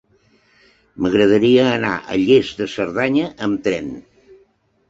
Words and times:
M'agradaria 1.05 1.67
anar 1.73 1.93
a 2.15 2.19
Lles 2.21 2.57
de 2.63 2.69
Cerdanya 2.77 3.29
amb 3.49 3.63
tren. 3.69 3.93